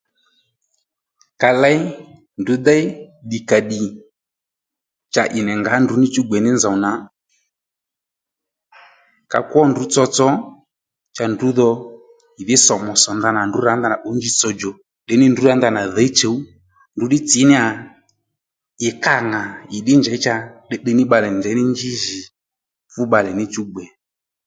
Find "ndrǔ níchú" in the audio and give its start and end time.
5.83-6.21